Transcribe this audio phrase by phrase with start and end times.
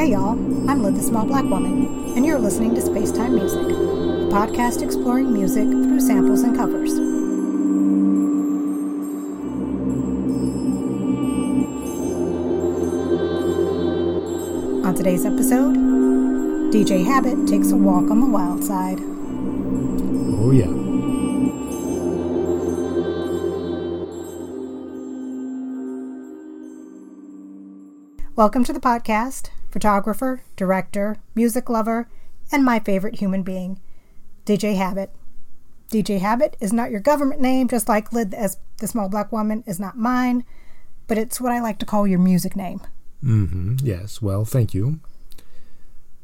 [0.00, 0.30] Hey y'all,
[0.66, 5.30] I'm Lid the Small Black Woman, and you're listening to Spacetime Music, a podcast exploring
[5.30, 6.94] music through samples and covers.
[14.86, 15.76] On today's episode,
[16.72, 19.00] DJ Habit takes a walk on the wild side.
[20.40, 20.64] Oh, yeah.
[28.34, 32.08] Welcome to the podcast, photographer, director, music lover,
[32.52, 33.80] and my favorite human being,
[34.44, 35.10] DJ Habit.
[35.90, 39.64] DJ Habit is not your government name, just like Lid as the small black woman
[39.66, 40.44] is not mine,
[41.06, 42.80] but it's what I like to call your music name.
[43.24, 43.76] Mm-hmm.
[43.82, 44.22] Yes.
[44.22, 45.00] Well, thank you.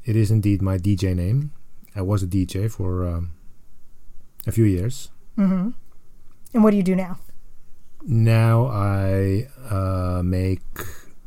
[0.05, 1.53] It is indeed my DJ name.
[1.95, 3.33] I was a DJ for um,
[4.47, 5.11] a few years.
[5.37, 5.71] Mm-hmm.
[6.55, 7.19] And what do you do now?
[8.03, 10.63] Now I uh, make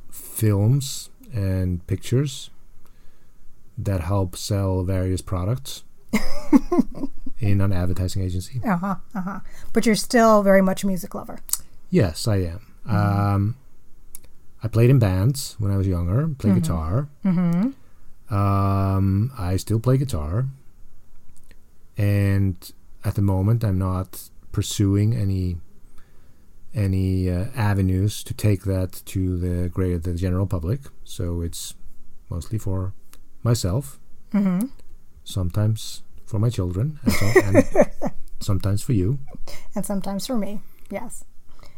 [0.10, 2.50] films and pictures
[3.78, 5.84] that help sell various products
[7.40, 8.62] in an advertising agency.
[8.66, 8.96] Uh huh.
[9.16, 9.40] Uh huh.
[9.74, 11.40] But you're still very much a music lover.
[11.90, 12.74] Yes, I am.
[12.88, 13.56] Um,
[14.64, 17.08] I played in bands when I was younger, played guitar.
[17.24, 18.34] Mm-hmm.
[18.34, 20.46] Um, I still play guitar,
[21.98, 22.56] and
[23.04, 25.58] at the moment, I'm not pursuing any
[26.74, 30.82] any uh, avenues to take that to the greater the general public.
[31.04, 31.74] So it's
[32.30, 32.94] mostly for
[33.44, 34.00] myself,
[34.34, 34.68] Mm-hmm.
[35.24, 37.66] sometimes for my children, and, so, and
[38.40, 39.18] sometimes for you.
[39.76, 41.26] And sometimes for me, yes.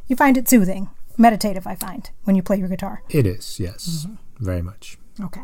[0.08, 3.04] You find it soothing, meditative, I find, when you play your guitar.
[3.10, 4.06] It is, yes,
[4.40, 4.98] very much.
[5.24, 5.44] Okay.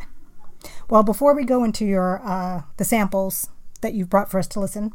[0.89, 3.49] Well, before we go into your uh, the samples
[3.81, 4.91] that you've brought for us to listen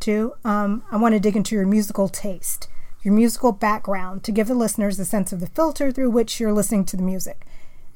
[0.00, 2.68] to, um, I want to dig into your musical taste,
[3.04, 6.52] your musical background, to give the listeners a sense of the filter through which you're
[6.52, 7.46] listening to the music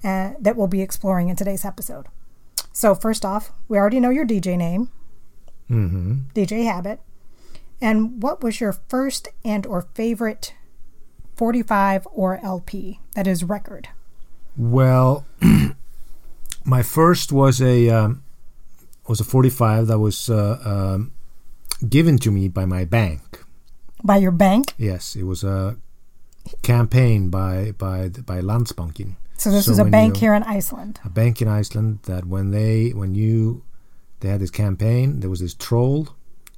[0.04, 2.06] uh, that we'll be exploring in today's episode.
[2.72, 4.90] So, first off, we already know your DJ name,
[5.66, 7.00] hmm DJ Habit,
[7.80, 10.54] and what was your first and or favorite
[11.36, 13.88] 45 or LP that is record?
[14.56, 15.24] Well,
[16.64, 18.22] my first was a um,
[19.06, 21.12] was a 45 that was uh, um,
[21.88, 23.44] given to me by my bank.
[24.04, 24.74] By your bank?
[24.78, 25.76] Yes, it was a
[26.62, 31.00] campaign by by by Landsbankinn, So this So is a bank you- here in Iceland.
[31.04, 31.98] a bank in Iceland.
[32.04, 33.62] That when they when you
[34.20, 36.08] they had this campaign, there was this troll.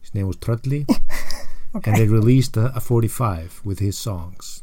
[0.00, 0.86] His name was Trulli,
[1.74, 1.90] Okay.
[1.90, 4.62] and they released a, a 45 with his songs.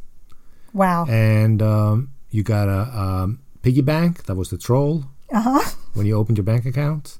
[0.74, 1.06] wow.
[1.08, 4.24] And um, you got a um, piggy bank.
[4.26, 5.06] That was the troll.
[5.32, 5.70] Uh huh.
[5.94, 7.20] when you opened your bank account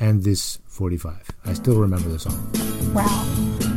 [0.00, 2.40] and this 45 i still remember the song
[2.94, 3.71] Wow.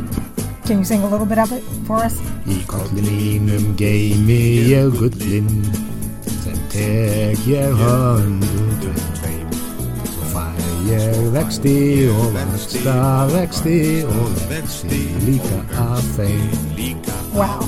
[0.66, 2.18] Can you sing a little bit of it for us?
[2.66, 4.38] kollinum geimi
[4.70, 5.48] ég gullin
[6.42, 9.52] sem tek ég höndum tveim
[10.10, 10.44] svo fæ
[10.90, 11.76] ég vexti
[12.10, 12.96] og vaxta
[13.34, 13.78] vexti
[14.10, 16.50] og vexti líka af þeim
[17.34, 17.60] Wow.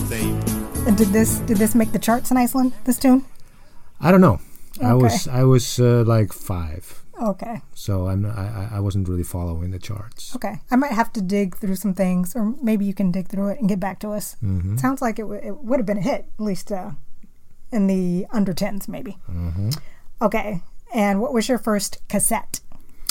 [0.87, 2.73] And did this did this make the charts in Iceland?
[2.85, 3.23] This tune?
[4.01, 4.39] i don't know
[4.81, 6.85] i was i was uh, like five
[7.21, 7.61] Okay.
[7.75, 10.61] so i'm I, I- i wasn't really following the charts Okay.
[10.71, 13.59] I might have to dig through some things, or maybe you can dig through it
[13.61, 14.37] and get back to us.
[14.41, 16.91] hmm Sounds like it, w- it would have been a hit, at least uh,
[17.73, 19.13] in the under tens, maybe.
[19.27, 19.71] hmm
[20.21, 20.63] Okay.
[20.95, 22.61] And what was your first cassette?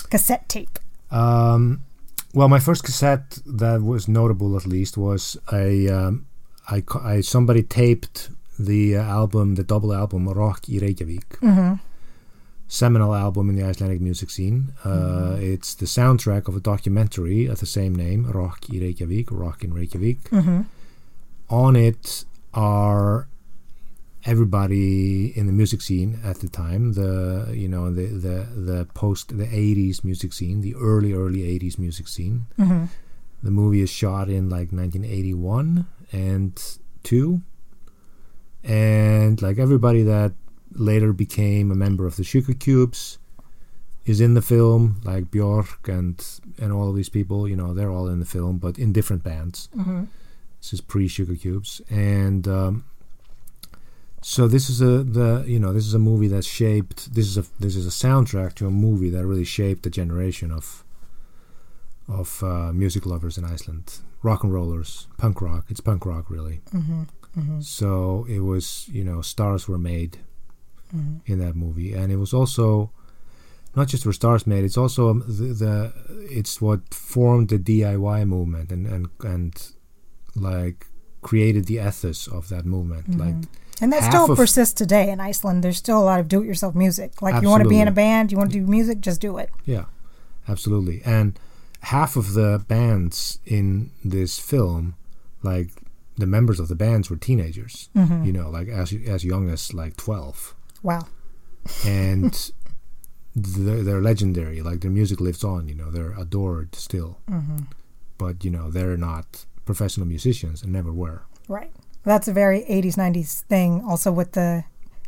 [0.10, 0.80] Cassette tape.
[1.12, 1.82] Um,
[2.34, 6.26] well, my first cassette that was notable, at least, was a um,
[6.70, 8.30] I, I somebody taped
[8.60, 11.74] the uh, album, the double album, Rock i Reykjavik, Mm-hmm.
[12.68, 14.74] Seminal album in the Icelandic music scene.
[14.84, 19.64] Uh, It's the soundtrack of a documentary of the same name, Rock i Reykjavik, Rock
[19.64, 20.20] in Reykjavik.
[20.32, 20.62] Mm-hmm.
[21.50, 23.28] On it are
[24.26, 28.38] everybody in the music scene at the time the you know the the
[28.70, 32.86] the post the 80s music scene the early early 80s music scene Mm-hmm.
[33.44, 36.52] the movie is shot in like 1981 and
[37.04, 37.42] 2
[38.64, 40.34] and like everybody that
[40.78, 43.18] later became a member of the Sugarcubes
[44.06, 46.24] is in the film like Björk and
[46.60, 49.24] and all of these people you know they're all in the film but in different
[49.24, 50.04] bands Mm-hmm.
[50.60, 52.86] this is pre Sugarcubes, and um,
[54.22, 57.38] so this is a the you know this is a movie that shaped this is
[57.38, 60.84] a this is a soundtrack to a movie that really shaped a generation of
[62.08, 65.66] of uh, music lovers in Iceland, rock and rollers, punk rock.
[65.70, 66.62] It's punk rock really.
[66.74, 67.04] Mm-hmm.
[67.38, 67.62] Mm-hmm.
[67.62, 70.20] So it was you know stars were made
[70.96, 71.32] Mm-hmm.
[71.32, 72.92] in that movie, and it was also
[73.76, 74.64] not just were stars made.
[74.64, 75.94] It's also um, the, the
[76.30, 79.72] it's what formed the DIY movement and and and
[80.36, 80.88] like
[81.22, 83.12] created the ethos of that movement.
[83.12, 83.20] Mhm.
[83.20, 83.50] Like
[83.82, 85.64] And that still persists today in Iceland.
[85.64, 87.22] There's still a lot of do-it-yourself music.
[87.22, 89.38] Like you want to be in a band, you want to do music, just do
[89.38, 89.50] it.
[89.66, 89.86] Yeah,
[90.48, 91.02] absolutely.
[91.06, 91.38] And
[91.82, 94.96] half of the bands in this film,
[95.44, 95.70] like
[96.18, 97.90] the members of the bands, were teenagers.
[97.96, 98.26] Mm-hmm.
[98.26, 101.08] You know, like as as young as like twelve, Wow.
[101.86, 102.52] and
[103.36, 104.62] they're, they're legendary.
[104.62, 105.68] Like their music lives on.
[105.68, 107.20] You know, they're adored still.
[107.30, 107.64] Mm-hmm.
[108.18, 111.24] But you know, they're not professional musicians and never were.
[111.48, 111.72] Right.
[112.04, 113.84] That's a very 80s, 90s thing.
[113.88, 114.64] Also, with the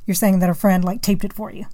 [0.05, 1.65] you're saying that a friend like taped it for you.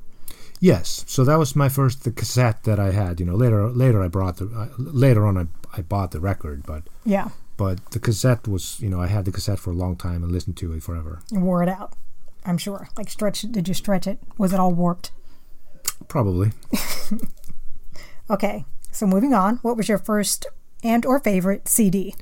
[0.61, 3.19] Yes, so that was my first the cassette that I had.
[3.19, 5.45] You know, later later I brought the uh, later on I,
[5.77, 9.31] I bought the record, but Yeah, but the cassette was you know I had the
[9.31, 11.19] cassette for a long time and listened to it forever.
[11.31, 11.93] you wore it out.
[12.45, 12.87] I'm sure.
[12.97, 13.41] Like stretch.
[13.41, 14.19] Did you stretch it?
[14.37, 15.11] Was it all warped?
[16.07, 16.51] Probably.
[18.29, 18.65] Okay.
[18.91, 19.57] So moving on.
[19.57, 20.47] What was your first
[20.83, 22.15] and or favorite CD?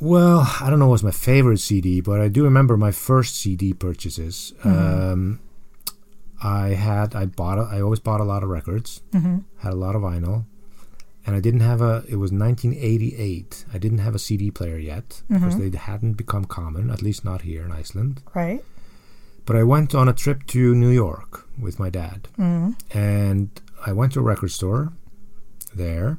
[0.00, 3.72] Well, I don't know what's my favorite CD, but I do remember my first CD
[3.72, 4.52] purchases.
[4.64, 5.38] Um,
[6.42, 9.38] I had I bought a, I always bought a lot of records, Mm-hmm.
[9.60, 10.44] had a lot of vinyl,
[11.26, 12.04] and I didn't have a.
[12.08, 13.64] It was 1988.
[13.72, 17.42] I didn't have a CD player yet because they hadn't become common, at least not
[17.42, 18.22] here in Iceland.
[18.34, 18.64] Right.
[19.46, 22.70] But I went on a trip to New York with my dad, Mm-hmm.
[22.96, 23.50] and
[23.86, 24.92] I went to a record store
[25.74, 26.18] there,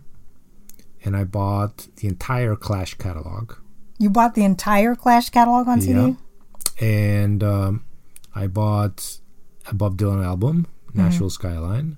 [1.04, 3.54] and I bought the entire Clash catalog.
[3.98, 6.00] You bought the entire Clash catalog on CD.
[6.00, 6.14] Yeah.
[6.86, 7.86] and um,
[8.36, 9.20] I bought
[9.68, 11.96] a Bob Dylan album, Nashville Skyline,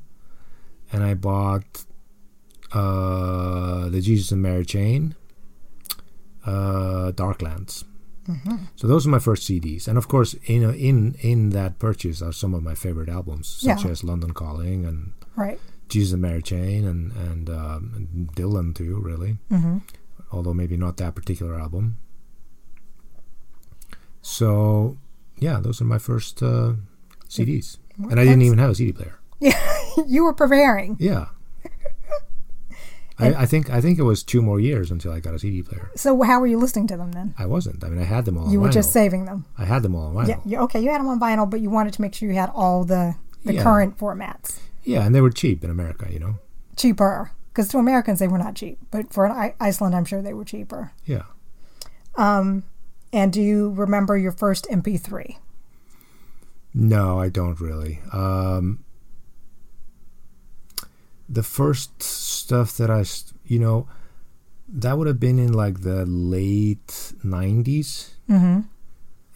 [0.92, 1.86] and I bought
[2.76, 5.16] uh, the Jesus and Mary Chain,
[6.46, 7.84] uh, Darklands.
[8.76, 12.34] So those are my first CDs, and of course, in in in that purchase are
[12.34, 13.92] some of my favorite albums, such Yeah.
[13.92, 15.60] as London Calling and Right.
[15.90, 19.78] Jesus and Mary Chain, and and, um, and Dylan too, really Mm-hmm.
[20.32, 21.98] although maybe not that particular album.
[24.22, 24.98] So,
[25.38, 26.74] yeah, those are my first uh,
[27.30, 27.78] CDs,
[28.10, 29.20] and I didn't even have a CD player.
[29.40, 29.62] Yeah,
[30.08, 30.98] you were preparing.
[31.00, 31.26] Yeah,
[33.18, 35.62] I, I think I think it was two more years until I got a CD
[35.64, 35.90] player.
[35.96, 37.34] So how were you listening to them then?
[37.38, 37.84] I wasn't.
[37.84, 38.52] I mean, I had them all.
[38.52, 38.74] You were vinyl.
[38.74, 39.46] just saving them.
[39.58, 40.42] I had them all on vinyl.
[40.46, 42.52] Yeah, okay, you had them on vinyl, but you wanted to make sure you had
[42.54, 43.16] all the
[43.46, 43.64] the Yeah.
[43.64, 44.60] current formats.
[44.84, 46.08] Yeah, and they were cheap in America.
[46.12, 46.36] You know.
[46.76, 50.22] Cheaper, because to Americans they were not cheap, but for an I- Iceland, I'm sure
[50.22, 50.92] they were cheaper.
[51.06, 51.24] Yeah.
[52.18, 52.64] Um,
[53.14, 55.38] And do you remember your first MP3?
[56.74, 58.02] No, I don't really.
[58.12, 58.84] Um,
[61.28, 63.04] the first stuff that I,
[63.46, 63.88] you know,
[64.68, 68.12] that would have been in like the late 90s.
[68.30, 68.62] Mm-hmm.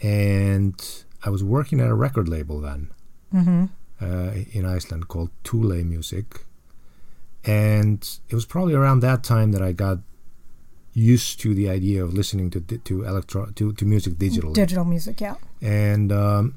[0.02, 2.92] And I was working at a record label then
[3.34, 3.66] Mm-hmm.
[4.02, 6.46] uh, in Iceland called Thule Music.
[7.46, 10.00] And it was probably around that time that I got
[10.94, 15.22] used to the idea of listening to to electro to, to music digitally Digital music,
[15.22, 15.36] yeah.
[15.62, 16.56] and um,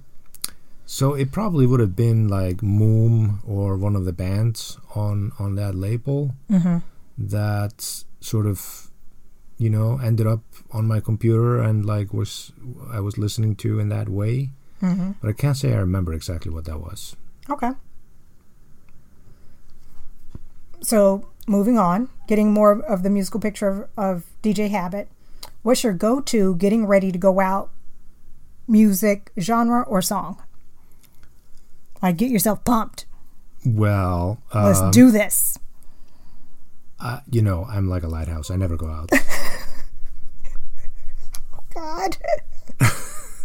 [0.94, 5.55] so it probably would have been like Múm or one of the bands on on
[5.56, 6.79] that label Mm-hmm.
[7.37, 8.91] that sort of
[9.56, 12.53] you know ended up on my computer and like was
[12.93, 14.50] I was listening to in that way
[14.83, 15.12] Mm-hmm.
[15.21, 17.17] but I can't say I remember exactly what that was
[17.50, 17.73] Okay.
[20.81, 25.09] So moving on, getting more of the musical picture of, of DJ Habit.
[25.62, 27.71] What's your go-to getting ready to go out
[28.67, 30.43] music genre or song?
[32.02, 33.06] Like get yourself pumped.
[33.65, 35.58] well Let's um, do this.
[37.00, 39.08] uh, you know I'm like a lighthouse I never go out
[41.55, 42.17] oh, God.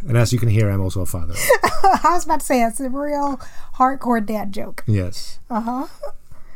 [0.07, 1.33] and as you can hear I'm also a father
[1.83, 3.39] I was about to say it's a real
[3.75, 4.83] hardcore dad joke.
[4.87, 5.87] yes Uh-huh.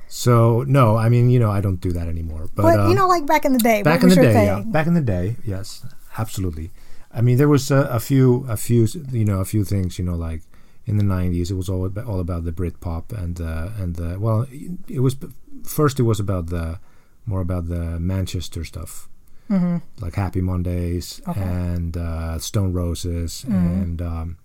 [0.08, 2.96] so no I mean you know I don't do that anymore but, But, um, you
[2.96, 4.62] know, like back in the day, back in the day, yeah.
[4.66, 5.86] Back in the day, yes,
[6.18, 6.72] absolutely.
[7.14, 10.06] I mean, there was a, a few, a few, you know, a few things, you
[10.06, 10.42] know, like
[10.86, 13.96] in the '90s, it was all about, all about the Brit pop and uh, and
[13.96, 14.48] the well,
[14.88, 15.16] it was
[15.64, 16.80] first it was about the
[17.26, 19.08] more about the Manchester stuff,
[19.48, 21.40] hmm like Happy Mondays Okay.
[21.42, 23.82] and uh, Stone Roses, Mhm.
[23.82, 24.38] and um,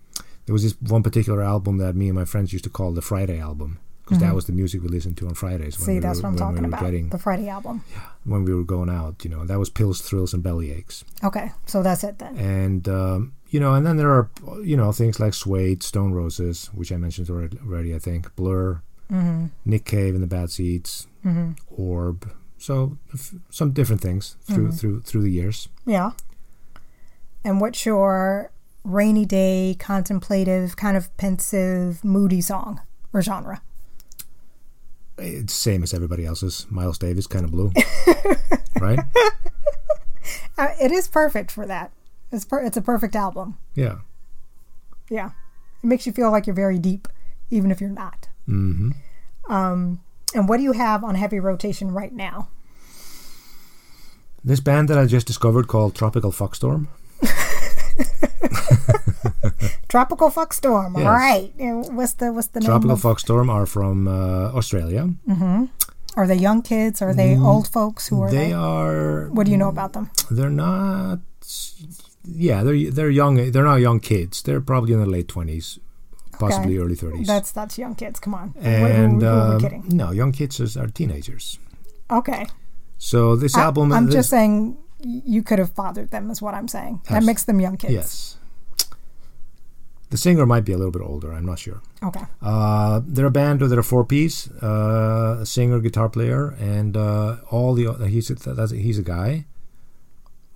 [0.45, 3.03] there was this one particular album that me and my friends used to call the
[3.03, 4.27] Friday album because Mhm.
[4.27, 5.77] that was the music we listened to on Fridays.
[5.77, 6.81] See, we that's were, what I'm when talking we were about.
[6.85, 7.83] Getting, The Friday album.
[7.91, 11.03] Yeah, when we were going out, you know, that was pills, thrills, and belly aches.
[11.25, 12.37] Okay, so that's it then.
[12.37, 14.29] And um, you know, and then there are
[14.63, 17.95] you know things like Suede, Stone Roses, which I mentioned already.
[17.95, 19.47] I think Blur, Mm-hmm.
[19.65, 21.53] Nick Cave and the Bad Seeds, Mm-hmm.
[21.71, 22.33] Orb.
[22.59, 24.79] So f- some different things through Mhm.
[24.81, 25.69] through through the years.
[25.85, 26.13] Yeah.
[27.45, 28.51] And what's your
[28.83, 32.81] rainy day, contemplative, kind of pensive, moody song
[33.13, 33.61] or genre?
[35.19, 36.67] It's same as everybody else's.
[36.71, 37.73] Miles Davis, kind of blue,
[38.81, 38.99] right?
[40.59, 41.93] Uh, it is perfect for that.
[42.33, 43.57] It's per- it's a perfect album.
[43.75, 43.99] Yeah.
[45.11, 45.31] Yeah.
[45.83, 47.09] It makes you feel like you're very deep,
[47.51, 48.29] even if you're not.
[48.47, 48.91] hmm
[49.49, 50.01] Um,
[50.35, 52.49] and what do you have on heavy rotation right now?
[54.45, 56.89] This band that I just discovered called Tropical Fuckstorm.
[59.89, 60.95] Tropical Fuck Storm.
[60.97, 61.07] Yes.
[61.07, 61.53] All right.
[61.93, 62.67] What's the what's the name?
[62.67, 65.11] Tropical Fuckstorm are from uh, Australia.
[66.17, 67.03] Are they young kids?
[67.03, 68.09] Are they old folks?
[68.09, 68.37] Who are they?
[68.37, 69.29] Mm, they are.
[69.31, 70.11] What do you know about them?
[70.31, 71.19] They're not.
[72.27, 73.51] Yeah, they're they're young.
[73.51, 74.43] They're not young kids.
[74.43, 75.79] They're probably in their late twenties,
[76.39, 77.27] possibly early thirties.
[77.27, 78.19] That's that's young kids.
[78.21, 78.55] Come on.
[78.61, 79.85] And are we um, kidding?
[79.89, 81.59] no, young kids is- are teenagers.
[82.11, 82.47] Okay.
[82.99, 83.93] So this I, album.
[83.93, 87.01] I'm this- just saying you could have fathered them, is what I'm saying.
[87.11, 87.93] That makes them young kids.
[87.93, 88.37] Yes.
[90.11, 91.33] The singer might be a little bit older.
[91.33, 91.83] I'm not sure.
[92.03, 92.23] Okay.
[92.41, 93.61] Uh, they're a band.
[93.61, 94.49] They're a four piece.
[94.63, 99.47] Uh, a singer, guitar player, and uh, all the he's a, that's, he's a guy.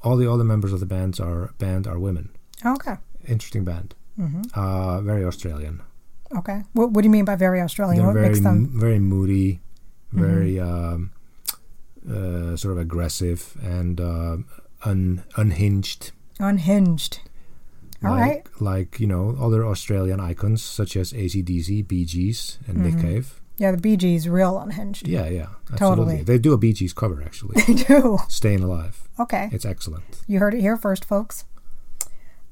[0.02, 2.30] All the other members of the bands are band are women.
[2.64, 2.94] Okay.
[3.28, 3.94] Interesting band.
[4.18, 4.42] Mm-hmm.
[4.54, 5.82] Uh, very Australian.
[6.36, 6.62] Okay.
[6.72, 7.98] What, what do you mean by very Australian?
[7.98, 8.66] They're What very makes them?
[8.66, 8.80] Mm-hmm.
[8.80, 9.60] very moody,
[10.12, 11.10] very um,
[12.08, 14.36] uh, sort of aggressive and uh,
[14.84, 16.12] un, unhinged.
[16.38, 17.20] Unhinged.
[18.02, 18.42] All like, right.
[18.60, 22.96] Like, you know, other Australian icons such as ACDC, Bee Gees, and Mm-hmm.
[22.96, 23.40] Nick Cave.
[23.60, 25.06] Yeah, the Bee Gees real unhinged.
[25.06, 25.48] Yeah, yeah.
[25.70, 25.76] Absolutely.
[25.76, 26.22] Totally.
[26.22, 27.62] They do a Bee Gees cover, actually.
[27.66, 28.16] They do.
[28.26, 29.06] Staying Alive.
[29.18, 29.50] Okay.
[29.52, 30.22] It's excellent.
[30.26, 31.44] You heard it here first, folks.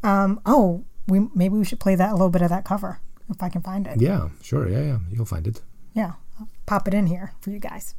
[0.02, 0.38] Um.
[0.44, 3.00] Oh, we maybe we should play that a little bit of that cover
[3.30, 4.02] if I can find it.
[4.02, 4.68] Yeah, sure.
[4.68, 4.98] Yeah, yeah.
[5.10, 5.62] You'll find it.
[5.94, 6.12] Yeah.
[6.38, 7.94] I'll pop it in here for you guys.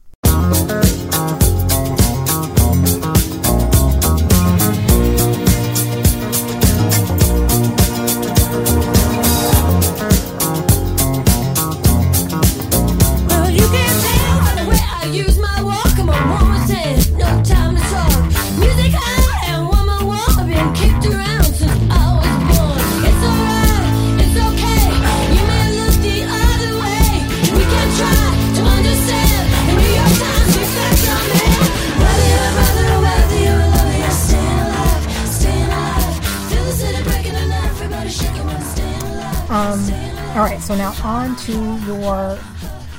[39.50, 39.81] Um,
[40.38, 41.51] all right, so now on to
[41.88, 42.39] your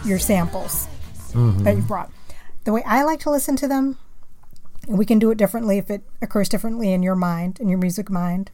[0.05, 0.89] your samples
[1.33, 1.63] mm-hmm.
[1.63, 2.11] that you brought.
[2.71, 3.99] The way I like to listen to them,
[4.87, 7.81] and we can do it differently if it occurs differently in your mind, in your
[7.81, 8.53] music mind.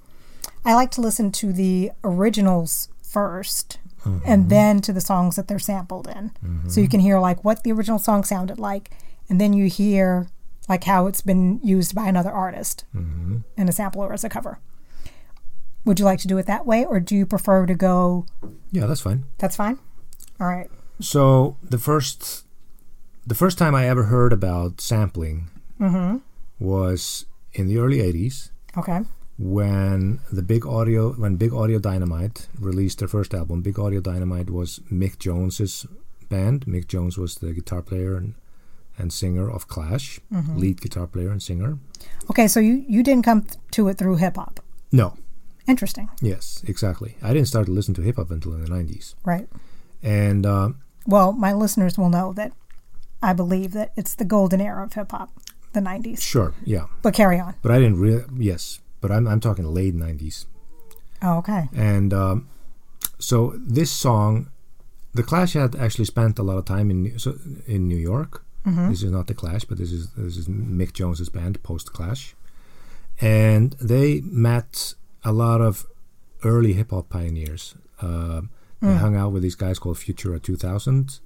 [0.64, 4.49] I like to listen to the originals 1st and mm-hmm.
[4.49, 6.30] then to the songs that they're sampled in.
[6.66, 6.92] So you mm-hmm.
[6.92, 8.90] can hear like what the original song sounded like,
[9.28, 10.28] and then you hear
[10.66, 13.40] like how it's been used by another artist mm-hmm.
[13.58, 14.61] in a sample or as a cover.
[15.85, 18.25] Would you like to do it that way, or do you prefer to go
[18.73, 19.25] Yeah, that's fine.
[19.37, 19.78] that's fine.
[20.40, 20.70] All right.
[21.00, 22.46] So the first,
[23.26, 25.49] the first time I ever heard about sampling
[26.59, 29.00] was in the early '80s Okay.
[29.38, 33.62] when the Big Audio, when Big Audio Dynamite released their first album.
[33.62, 35.87] Big Audio Dynamite was Mick Jones's
[36.28, 36.66] band.
[36.66, 38.35] Mick Jones was the guitar player and,
[38.99, 40.21] and singer of Clash,
[40.54, 41.78] lead guitar player and singer.
[42.30, 42.49] Okay.
[42.49, 44.61] So you you didn't come th- to it through hip hop.
[44.92, 45.14] No,
[45.66, 46.09] Interesting.
[46.23, 47.16] yes, exactly.
[47.23, 49.49] I didn't start to listen to hip hop until in the '90s, Right.
[50.02, 50.71] and uh,
[51.06, 52.52] Well, my listeners will know that
[53.30, 55.30] I believe that it's the golden era of hip hop,
[55.73, 56.21] the '90s.
[56.23, 56.87] sure, yeah.
[57.02, 57.54] But carry on.
[57.62, 58.25] But I didn't really.
[58.38, 60.47] Yes, but I'm I'm talking late '90s.
[61.23, 61.68] Oh, okay.
[61.75, 62.49] And um,
[63.18, 63.37] so
[63.78, 64.49] this song,
[65.14, 67.30] the Clash had actually spent a lot of time in New- so
[67.66, 68.42] in New York.
[68.90, 72.35] This is not the Clash, but this is this is Mick Jones's band post Clash,
[73.21, 75.87] and they met a lot of
[76.45, 77.75] early hip hop pioneers.
[78.00, 78.42] Uh,
[78.83, 81.18] They hung out with these guys called Futura 2000,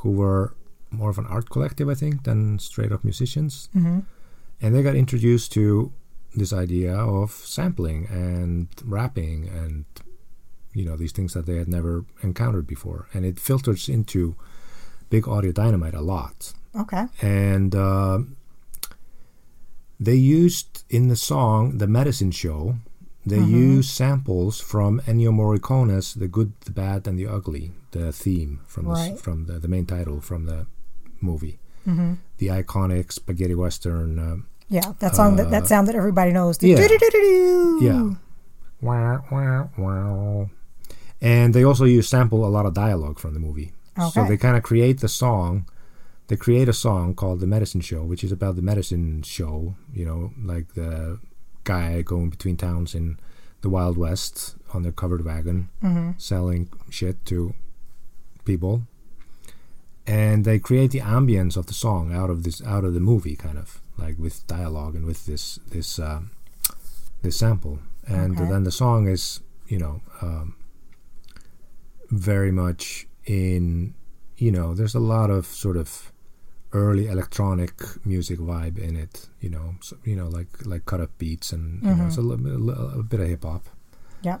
[0.00, 0.54] who were
[0.90, 3.68] more of an art collective, I think, than straight up musicians.
[4.60, 5.92] And they got introduced to
[6.34, 9.84] this idea of sampling and rapping and
[10.74, 13.08] you know these things that they had never encountered before.
[13.14, 14.36] And it filters into
[15.10, 16.52] big audio dynamite a lot.
[16.76, 17.06] Okay.
[17.22, 18.18] and uh,
[19.98, 22.76] they used in the song the medicine show
[23.26, 28.60] they use samples from Ennio Morricone's "The Good, the Bad, and the Ugly," the theme
[28.66, 30.66] from the, from the, the main title from the
[31.20, 32.14] movie, mm-hmm.
[32.38, 34.18] the iconic spaghetti western.
[34.18, 34.36] Uh,
[34.68, 36.58] Yeah, that song that that uh, sound that everybody knows.
[36.58, 36.76] The yeah.
[37.80, 38.14] Yeah.
[38.80, 40.50] Wow, wow, wow.
[41.20, 43.72] And they also use sample a lot of dialogue from the movie.
[43.98, 44.10] Okay.
[44.10, 45.66] So they kind of create the song.
[46.28, 49.74] They create a song called "The Medicine Show," which is about the medicine show.
[49.92, 51.18] You know, like the
[51.64, 53.18] guy going between towns in
[53.62, 56.12] the Wild West on their covered wagon, mm-hmm.
[56.18, 57.54] selling shit to
[58.44, 58.82] people.
[60.08, 63.36] And they create the ambience of the song out of this, out of the movie,
[63.36, 65.98] kind of like with dialogue and with this, this.
[65.98, 66.30] Um,
[67.20, 68.48] this sample and Okay.
[68.48, 70.54] then the song is you know, um,
[72.10, 73.92] very much in,
[74.36, 76.12] you know, there's a lot of sort of
[76.72, 77.72] early electronic
[78.06, 79.28] music vibe in it.
[79.40, 82.20] You know, so, you know, like like cut up beats and you know, it's a,
[82.22, 83.68] little bit- a, little- a bit of hip hop.
[84.22, 84.40] Yep.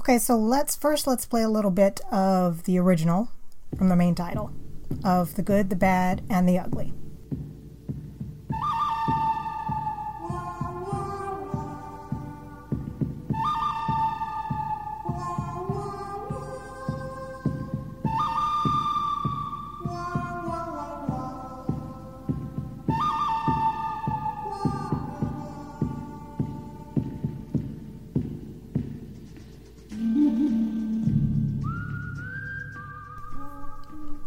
[0.00, 3.28] Okay, so let's first let's play a little bit of the original
[3.76, 4.52] from the main title
[5.04, 6.92] of the good, the bad, and the ugly.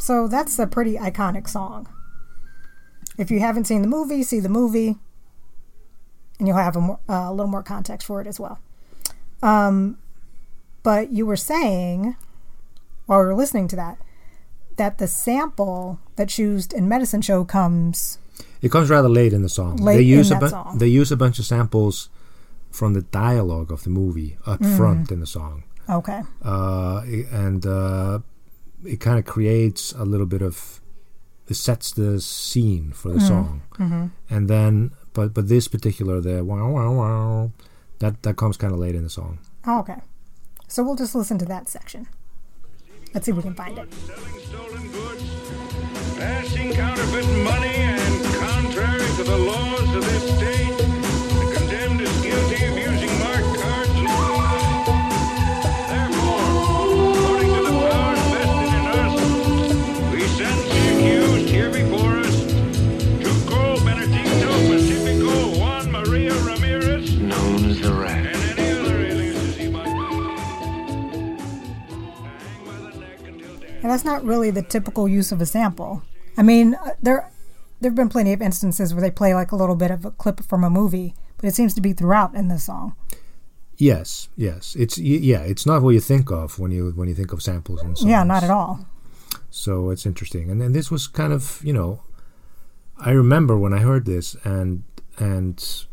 [0.05, 1.87] So that's a pretty iconic song.
[3.17, 4.97] If you haven't seen the movie, see the movie,
[6.37, 8.59] and you'll have a, more, uh, a little more context for it as well.
[9.41, 9.97] Um,
[10.83, 12.15] but you were saying,
[13.07, 13.97] while we were listening to that,
[14.77, 18.19] that the sample that's used in Medicine Show comes.
[18.61, 19.77] It comes rather late in the song.
[19.77, 20.77] Late they use in a that bu- song.
[20.77, 22.09] they use a bunch of samples
[22.69, 24.77] from the dialogue of the movie up Mm.
[24.77, 26.21] front in the song, Okay.
[26.43, 28.19] uh, and uh,
[28.85, 30.81] it kind of creates a little bit of
[31.47, 34.05] it sets the scene for the song, Mm-hmm.
[34.29, 37.51] and then but but this particular the wow wow wow
[37.99, 39.39] that that comes kind of late in the song.
[39.67, 39.97] Oh, okay.
[40.67, 42.07] So we'll just listen to that section.
[43.13, 43.93] Let's see if we can find it.
[43.93, 45.23] Selling stolen goods,
[46.17, 50.64] passing counterfeit money, and contrary to the laws of this state,
[73.95, 76.03] that's not really the typical use of a sample.
[76.37, 77.31] I mean, uh, there
[77.79, 80.11] there have been plenty of instances where they play like a little bit of a
[80.11, 82.97] clip from a movie, but it seems to be throughout in this song.
[83.77, 87.31] Yes, yes, it's yeah, it's not what you think of when you when you think
[87.31, 88.09] of samples and songs.
[88.09, 88.85] Yeah, not at all.
[89.49, 92.03] So it's interesting, and then this was kind of you know,
[92.97, 94.83] I remember when I heard this, and
[95.17, 95.85] and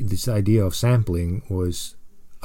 [0.00, 1.96] this idea of sampling was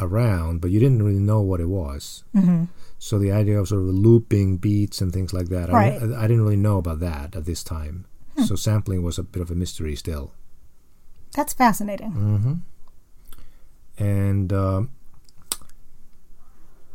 [0.02, 2.26] around, but you didn't really know what it was.
[2.36, 2.66] Mm-hmm.
[3.04, 5.94] So the idea of sort of looping beats and things like that, Right.
[6.00, 8.06] I, I didn't really know about that at this time.
[8.46, 10.34] So sampling was a bit of a mystery still.
[11.36, 12.62] That's fascinating.
[13.98, 14.92] and um,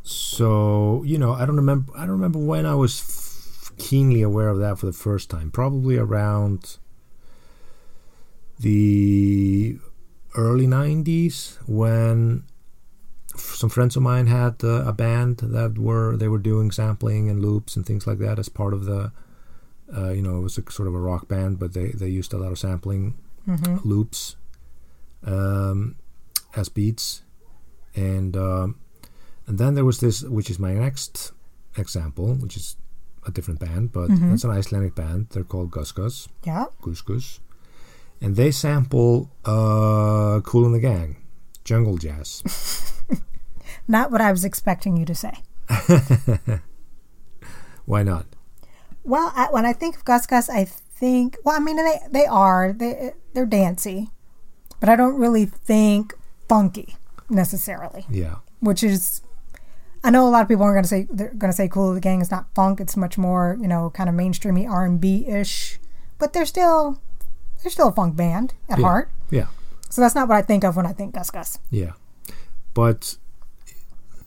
[0.03, 4.49] so you know i don't remember i don't remember when i was f- keenly aware
[4.49, 6.79] of that for the first time probably around
[8.61, 9.79] the
[10.37, 12.45] early 90s when
[13.39, 17.41] some friends of mine had uh, a band that were they were doing sampling and
[17.41, 19.13] loops and things like that as part of the
[19.97, 22.33] uh, you know it was a sort of a rock band but they they used
[22.33, 23.15] a lot of sampling
[23.85, 24.37] loops
[25.25, 25.97] um,
[26.57, 27.23] as beats,
[27.95, 28.79] and um,
[29.47, 31.33] and then there was this, which is my next
[31.77, 32.77] example, which is
[33.27, 35.29] a different band, but it's an Icelandic band.
[35.31, 36.67] They're called Guskus Gus, Yeah.
[36.83, 37.41] Gus Gus,
[38.21, 41.17] and they sample uh, Kool in the Gang,
[41.67, 42.43] jungle jazz.
[43.89, 45.35] Not what I was expecting you to say.
[47.85, 48.27] Why not?
[49.05, 52.27] Well, I, when I think of Gus Gus, I think well, I mean they they
[52.27, 54.11] are they they're dancey,
[54.81, 56.15] but I don't really think
[56.49, 56.97] funky
[57.31, 58.07] necessarily.
[58.11, 59.23] Yeah, Which is,
[60.03, 61.95] I know a lot of people are going to say they're going to say Kool
[61.95, 62.81] the Gang is not funk.
[62.81, 65.79] It's much more you know kind of mainstreamy R and B ish,
[66.19, 67.01] but they're still
[67.63, 68.85] they're still a funk band at Yeah.
[68.85, 69.11] heart.
[69.31, 69.47] yeah,
[69.97, 71.59] So that's not what I think of when I think Gus Gus.
[71.71, 71.93] yeah,
[72.75, 73.17] but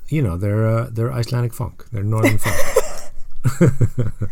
[0.07, 1.85] you know they're uh, they're Icelandic funk.
[1.91, 2.57] They're northern funk.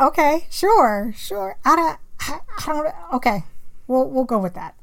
[0.00, 1.58] Okay, sure, sure.
[1.66, 2.94] I don't, I, I don't.
[3.12, 3.44] Okay,
[3.86, 4.74] we'll we'll go with that.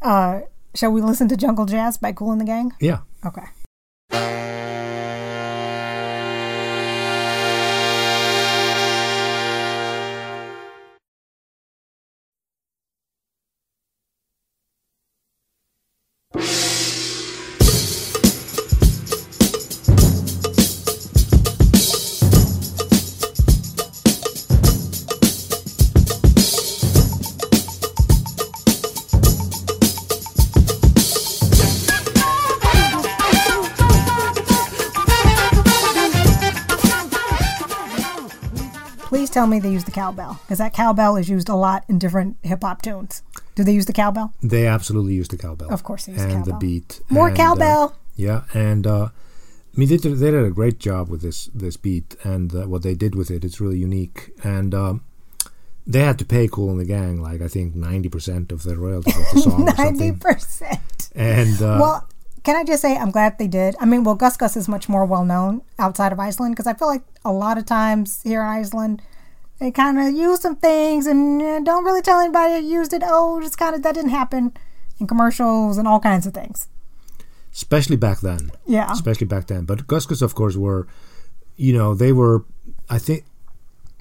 [0.00, 0.40] Uh,
[0.74, 2.72] shall we listen to Jungle Jazz by Kool and the Gang?
[2.80, 3.00] Yeah.
[3.26, 3.44] Okay.
[39.40, 42.36] Tell me they use the cowbell because that cowbell is used a lot in different
[42.42, 43.22] hip hop tunes.
[43.54, 44.34] Do they use the cowbell?
[44.42, 45.72] They absolutely use the cowbell.
[45.72, 46.44] Of course they use and cowbell.
[46.44, 47.00] the beat.
[47.08, 47.96] More and, uh, cowbell.
[48.16, 51.78] yeah, and uh, I mean they did, they did a great job with this this
[51.78, 53.42] beat and uh, what they did with it.
[53.42, 55.04] It's really unique, and um,
[55.86, 58.76] they had to pay Kool and the Gang like I think ninety percent of the
[58.76, 61.08] royalties of the song Ninety percent.
[61.14, 62.08] And uh, Well,
[62.44, 63.74] can I just say I'm glad they did.
[63.80, 66.74] I mean, well, Gus Gus is much more well known outside of Iceland because I
[66.74, 69.00] feel like a lot of times here in Iceland
[69.60, 73.02] they kind of use some things and uh, don't really tell anybody they used it.
[73.04, 74.52] Oh, just kind of that didn't happen
[74.98, 76.66] in commercials and all kinds of things.
[77.52, 78.50] especially back then.
[78.66, 78.90] Yeah.
[78.92, 79.64] especially back then.
[79.64, 80.86] But Gus Gus, of course, were,
[81.56, 82.44] you know, they were,
[82.88, 83.24] I think,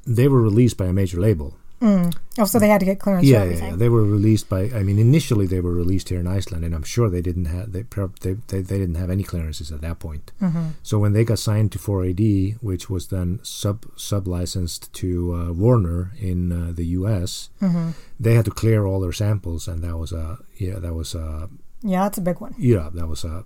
[0.08, 1.56] they were released by a major label.
[1.82, 3.76] Oh, so they had to get clearance for Yeah, yeah, yeah.
[3.76, 4.70] They were released by.
[4.72, 7.72] I mean, initially they were released here in Iceland, and I'm sure they didn't have
[7.72, 7.84] they
[8.22, 10.32] they they, they didn't have any clearances at that point.
[10.42, 10.70] Mm-hmm.
[10.84, 15.54] So when they got signed to 4AD, which was then sub sub licensed to uh,
[15.54, 17.92] Warner in uh, the U.S., Mm-hmm.
[18.20, 21.50] they had to clear all their samples, and that was a yeah that was a
[21.82, 22.56] yeah, that's a big one.
[22.58, 23.46] yeah that was a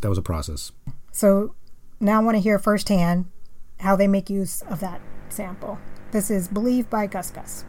[0.00, 0.72] that was a process.
[1.12, 1.54] So
[2.00, 3.26] now I want to hear firsthand
[3.80, 5.78] how they make use of that sample.
[6.14, 7.64] This is Believe by Gus Gus.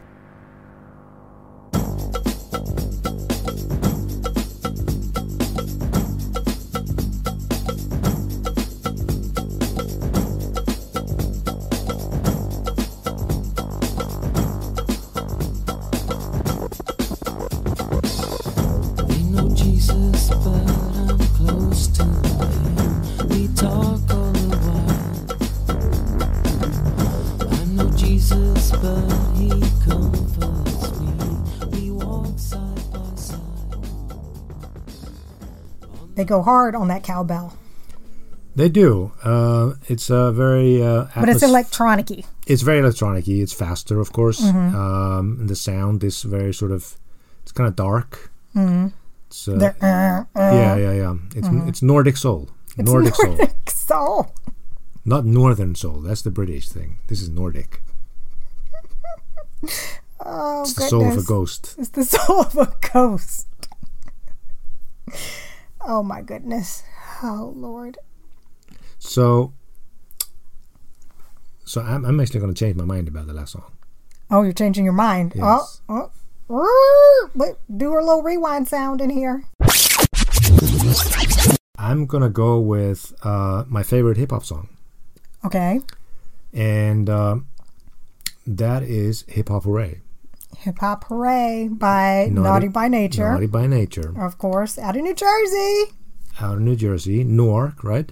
[36.16, 37.52] They go hard on that cowbell,
[38.56, 39.12] They do.
[39.22, 42.22] Uh, it's a very uh, but it's atmos- electronic-y.
[42.46, 44.40] it's very electronic It's faster, of course.
[44.40, 44.74] Mm-hmm.
[44.74, 46.96] Um, and the sound is very sort of,
[47.42, 48.30] it's kind of dark.
[48.54, 48.88] Mm-hmm.
[49.28, 49.52] It's, uh,
[49.82, 51.14] uh, uh, yeah, yeah, yeah.
[51.34, 52.48] It's it's Nordic soul.
[52.78, 54.32] it's Nordic soul, Nordic soul.
[55.04, 56.00] not Northern soul.
[56.00, 56.96] That's the British thing.
[57.08, 57.82] This is Nordic.
[60.24, 61.74] Oh, It's the soul of a ghost.
[61.78, 63.46] It's the soul of a ghost.
[65.86, 66.82] Oh my goodness.
[67.22, 67.98] Oh Lord.
[68.98, 69.52] So,
[71.64, 73.72] so I'm, I'm actually going to change my mind about the last song.
[74.30, 75.32] Oh, you're changing your mind.
[75.36, 75.80] Yes.
[75.88, 76.10] Oh,
[76.50, 77.30] oh.
[77.34, 79.44] Wait, do a little rewind sound in here.
[81.78, 84.68] I'm gonna go with uh, my favorite hip hop song,
[85.44, 85.80] Okay.
[86.52, 87.36] and uh,
[88.46, 90.00] that is "Hip Hop Hooray."
[90.58, 93.32] Hip Hop Hooray by Naughty, by Nature.
[93.32, 95.92] Naughty by Nature, Of course, out of New Jersey.
[96.40, 98.10] out of New Jersey, Newark, right?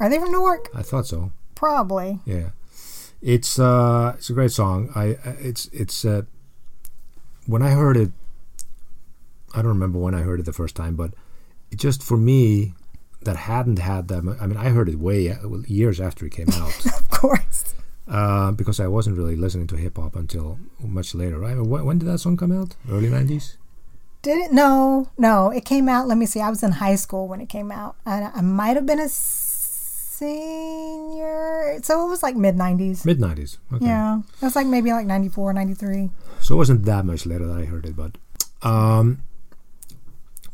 [0.00, 0.68] Are they from Newark?
[0.74, 1.32] I thought so.
[1.54, 2.20] Probably.
[2.24, 2.50] Yeah,
[3.22, 4.90] it's uh, it's a great song.
[4.94, 6.22] I it's it's uh,
[7.46, 8.10] when I heard it,
[9.54, 11.14] I don't remember when I heard it the first time, but
[11.70, 12.74] it just for me
[13.22, 14.18] that hadn't had that.
[14.40, 16.74] I mean, I heard it way uh, years after it came out.
[16.86, 17.74] Of course.
[18.08, 21.38] Uh, because I wasn't really listening to hip hop until much later.
[21.38, 21.56] Right?
[21.56, 22.76] When, when did that song come out?
[22.90, 23.56] Early nineties.
[24.22, 24.52] Did it?
[24.52, 25.50] No, no.
[25.50, 26.08] It came out.
[26.08, 26.40] Let me see.
[26.40, 27.96] I was in high school when it came out.
[28.06, 29.08] I, I might have been a
[30.14, 31.78] senior.
[31.82, 33.04] So it was like mid 90s.
[33.04, 33.58] Mid nineties.
[33.72, 33.84] Okay.
[33.84, 34.20] Yeah.
[34.20, 36.10] It was like maybe like 94, 93.
[36.40, 38.16] So it wasn't that much later that I heard it, but
[38.62, 39.22] um,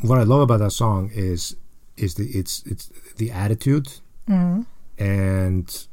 [0.01, 1.57] what I love about that song is
[1.97, 3.89] is the it's it's the attitude
[4.99, 5.87] and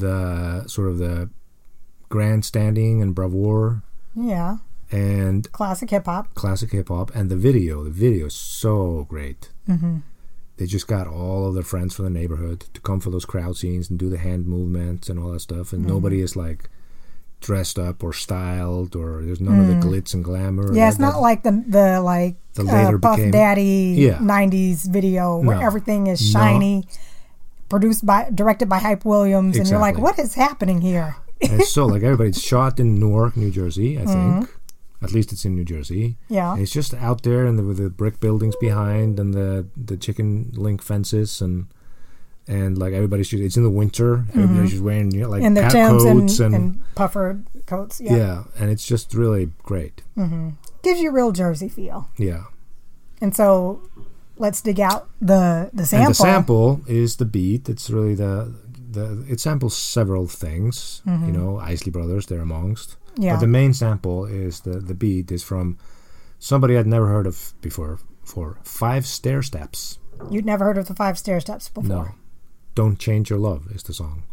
[0.00, 1.28] the sort of the
[2.08, 3.82] grandstanding and bravura
[4.14, 4.58] Yeah.
[4.90, 6.34] and Classic hip hop.
[6.34, 7.84] classic hip hop and the video.
[7.84, 9.50] The video is so great.
[9.68, 9.98] Mm-hmm.
[10.56, 13.56] They just got all of their friends from the neighborhood to come for those crowd
[13.56, 15.72] scenes and do the hand movements and all that stuff.
[15.72, 16.68] And nobody is like
[17.40, 20.72] dressed up or styled or there's none of the glitz and glamour.
[20.72, 24.18] Yeah, it's not that- like the the like The uh, later Puff became- Daddy Yeah.
[24.18, 25.66] '90s video where No.
[25.66, 26.40] everything is No.
[27.74, 31.16] Produced by directed by Hype Williams, and you're like, what is happening here?
[31.42, 34.40] and so like everybody's shot in Newark, New Jersey, I mm-hmm.
[34.40, 34.50] think.
[35.02, 36.16] At least it's in New Jersey.
[36.28, 36.52] Yeah.
[36.52, 39.96] And it's just out there and the, with the brick buildings behind and the the
[39.96, 41.66] chicken link fences and
[42.46, 44.24] and like everybody's just it's in the winter.
[44.30, 44.66] Everybody's mm-hmm.
[44.66, 48.00] just wearing you know, like And their coats and, and, and puffer coats.
[48.00, 48.16] Yeah.
[48.16, 50.02] yeah, and it's just really great.
[50.16, 50.50] Mm-hmm.
[50.82, 52.08] gives you real Jersey feel.
[52.16, 52.44] Yeah.
[53.20, 53.82] And so,
[54.36, 56.06] let's dig out the the sample.
[56.06, 57.68] And the sample is the beat.
[57.68, 58.54] It's really the
[58.90, 61.02] the it samples several things.
[61.04, 61.32] You mm-hmm.
[61.32, 62.96] know, Isley Brothers, they're amongst.
[63.16, 63.34] Yeah.
[63.34, 65.78] But the main sample is the the beat is from
[66.38, 67.98] somebody I'd never heard of before.
[68.24, 69.98] For Five Stairsteps.
[70.30, 71.88] You'd never heard of the Five Stairsteps before.
[71.88, 72.08] No,
[72.74, 74.24] don't change your love is the song.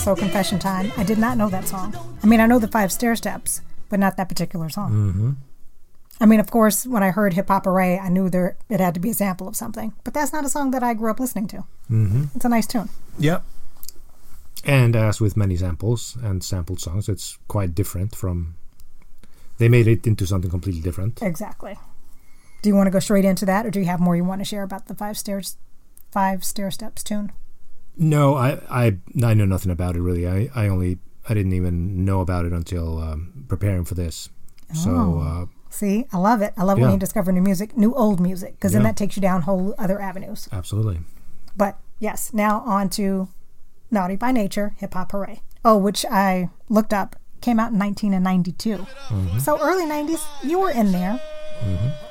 [0.00, 0.90] So Confession Time.
[0.96, 1.94] I did not know that song.
[2.22, 3.60] I mean, I know the Five Stairsteps,
[3.90, 4.92] but not that particular song.
[4.92, 5.30] Mm-hmm.
[6.22, 8.94] I mean, of course, when I heard Hip Hop Hooray, I knew there it had
[8.94, 11.20] to be a sample of something, but that's not a song that I grew up
[11.20, 11.64] listening to.
[11.90, 12.24] Mm-hmm.
[12.34, 12.88] It's a nice tune.
[13.18, 13.44] Yep.
[14.64, 18.54] And as with many samples and sampled songs, it's quite different from.
[19.58, 21.20] They made it into something completely different.
[21.20, 21.78] Exactly.
[22.62, 24.40] Do you want to go straight into that, or do you have more you want
[24.40, 25.58] to share about the five stairs,
[26.10, 27.32] Five Stairsteps tune?
[28.00, 30.26] No, I, I, I know nothing about it really.
[30.26, 34.30] I, I only, I didn't even know about it until um, preparing for this.
[34.74, 35.20] So, Oh.
[35.20, 36.52] uh, See, I love it.
[36.56, 36.94] I love when Yeah.
[36.94, 40.00] you discover new music, new old music, because then that takes you down whole other
[40.00, 40.48] avenues.
[40.50, 41.00] absolutely.
[41.56, 43.28] But yes, now on to
[43.90, 45.42] Naughty by Nature, Hip Hop Hooray.
[45.64, 48.86] Oh, which I looked up, came out in 1992.
[49.40, 51.20] So early 90s, you were in there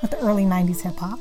[0.01, 1.19] with the early 90s hip hop.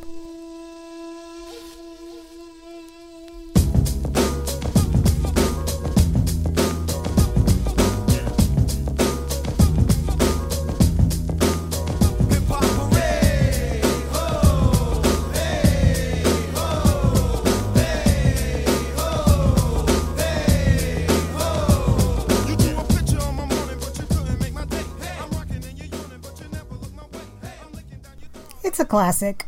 [28.88, 29.46] Classic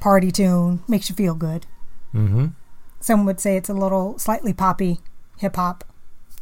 [0.00, 1.66] party tune, makes you feel good.
[2.14, 2.46] Mm-hmm.
[3.00, 4.98] Some would say it's a little slightly poppy
[5.38, 5.84] hip hop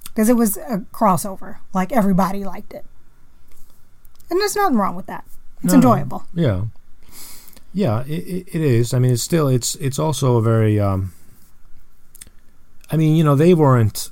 [0.05, 1.59] because it was a crossover.
[1.75, 2.85] Like everybody liked it.
[4.31, 5.25] And there's nothing wrong with that.
[5.63, 5.77] It's No.
[5.77, 6.25] enjoyable.
[6.35, 6.65] Yeah,
[7.73, 8.93] yeah, it, it, is.
[8.95, 10.79] I mean, it's still it's it's also a very.
[10.81, 11.13] Um,
[12.91, 14.11] I mean, you know, they weren't.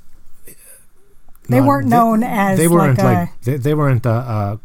[1.48, 4.56] They not- weren't known as They weren't like, like, a- they, they weren't a, uh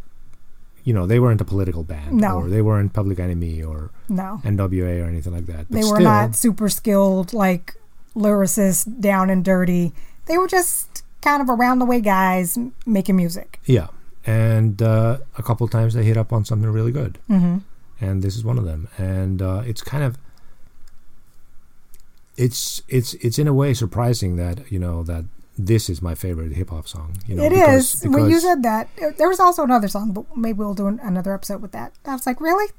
[0.84, 2.38] you know they weren't a political band No.
[2.38, 4.42] or they weren't Public Enemy or No.
[4.44, 5.68] NWA or anything like that.
[5.70, 7.76] But They were still, not super skilled, like
[8.16, 9.94] lyricists, down and dirty.
[10.26, 13.60] They were just kind of around the way guys making music.
[13.66, 13.88] Yeah,
[14.26, 17.58] and uh, a couple of times they hit up on something really good, hmm
[18.02, 18.88] and this is one of them.
[18.98, 20.18] And uh, it's kind of
[22.38, 25.26] it's it's it's in a way surprising that you know that
[25.60, 27.18] this is my favorite hip hop song.
[27.28, 28.08] You know, It because- is.
[28.10, 31.34] When you said that, there was also another song, but maybe we'll do an- another
[31.34, 31.92] episode with that.
[32.06, 32.72] I was like, really?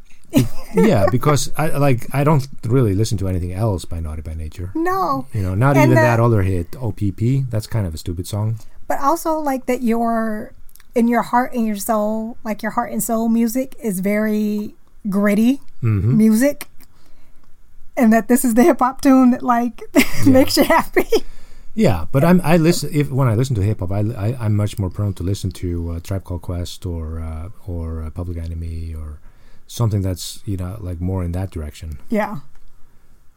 [0.74, 4.70] yeah, because I like I don't really listen to anything else by Naughty by Nature.
[4.74, 5.26] No.
[5.34, 7.50] You know, not And even the- that other hit, OPP.
[7.50, 8.58] That's kind of a stupid song.
[8.88, 10.52] But also, like, that your,
[10.96, 14.74] in your heart and your soul, like, your heart and soul music is very
[15.08, 16.66] gritty hmm music.
[17.96, 19.82] And that this is the hip hop tune that, like,
[20.26, 21.06] makes you happy.
[21.74, 24.56] Yeah, but I'm I listen if when I listen to hip hop, I, I I'm
[24.56, 28.38] much more prone to listen to uh, Tribe Called Quest or uh, or uh, Public
[28.38, 29.20] Enemy or
[29.66, 31.98] something that's you know like more in that direction.
[32.08, 32.40] yeah.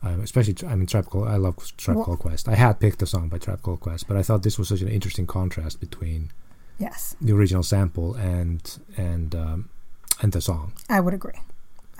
[0.06, 1.30] Um, especially, I mean, Tribe Called.
[1.30, 2.50] I love Tribe Well- Called Quest.
[2.50, 4.82] I had picked a song by Tribe Called Quest, but I thought this was such
[4.82, 6.30] an interesting contrast between
[6.78, 7.16] Yes.
[7.22, 8.62] the original sample and
[8.98, 9.70] and um,
[10.22, 10.74] and the song.
[10.90, 11.40] I would agree.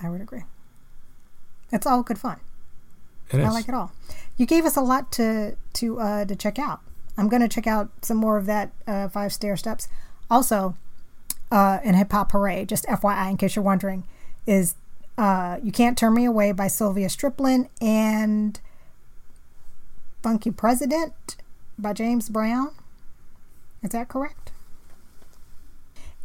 [0.02, 0.42] I would agree.
[1.72, 2.40] It's all good fun.
[3.32, 3.46] It is.
[3.46, 3.92] I like it all.
[4.36, 6.80] You gave us a lot to to uh, to check out.
[7.16, 9.86] I'm going to check out some more of that uh, Five Stairsteps.
[10.30, 10.76] Also,
[11.50, 14.04] uh, in Hip Hop Hooray, just FYI, in case you're wondering,
[14.46, 14.74] is
[15.16, 18.60] uh, "You Can't Turn Me Away" by Sylvia Striplin and
[20.22, 21.36] "Funky President"
[21.78, 22.72] by James Brown.
[23.82, 24.50] Is that correct?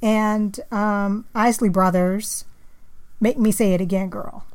[0.01, 2.45] And um, Isley Brothers,
[3.19, 4.45] "Make Me Say It Again, Girl."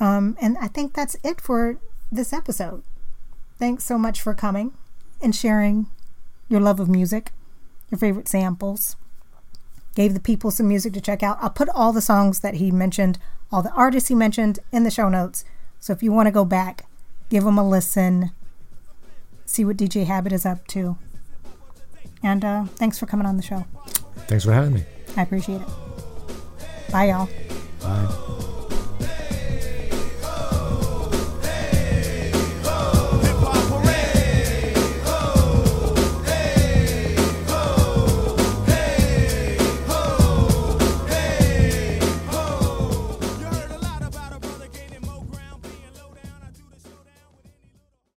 [0.00, 1.78] Um, and I think that's it for
[2.10, 2.82] this episode.
[3.58, 4.72] Thanks so much for coming
[5.22, 5.86] and sharing
[6.48, 7.32] your love of music,
[7.90, 8.96] your favorite samples.
[9.94, 11.38] Gave the people some music to check out.
[11.40, 13.18] I'll put all the songs that he mentioned,
[13.52, 15.44] all the artists he mentioned in the show notes.
[15.78, 16.86] So if you want to go back,
[17.28, 18.30] give them a listen,
[19.44, 20.96] see what DJ Habit is up to.
[22.22, 23.66] And uh, thanks for coming on the show.
[24.28, 24.84] Thanks for having me.
[25.16, 25.68] I appreciate it.
[26.92, 27.28] Bye, y'all.
[27.80, 28.46] Bye.